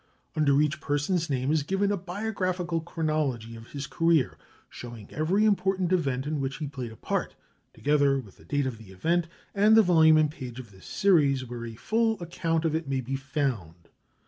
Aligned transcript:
Under 0.35 0.59
each 0.59 0.81
person's 0.81 1.29
name 1.29 1.51
is 1.51 1.61
given 1.61 1.91
a 1.91 1.95
biographical 1.95 2.81
chronology 2.81 3.55
of 3.55 3.67
his 3.73 3.85
career, 3.85 4.35
showing 4.67 5.07
every 5.13 5.45
important 5.45 5.93
event 5.93 6.25
in 6.25 6.41
which 6.41 6.57
he 6.57 6.65
played 6.67 6.91
a 6.91 6.95
part, 6.95 7.35
together 7.71 8.19
with 8.19 8.37
the 8.37 8.45
date 8.45 8.65
of 8.65 8.79
the 8.79 8.89
event, 8.89 9.27
and 9.53 9.77
the 9.77 9.83
volume 9.83 10.17
and 10.17 10.31
page 10.31 10.59
of 10.59 10.71
this 10.71 10.87
series 10.87 11.45
where 11.45 11.67
a 11.67 11.75
full 11.75 12.19
account 12.19 12.65
of 12.65 12.73
it 12.73 12.87
may 12.89 12.99
be 13.01 13.15
found. 13.15 13.89